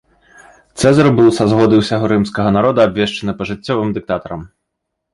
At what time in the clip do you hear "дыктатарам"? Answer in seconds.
4.01-4.41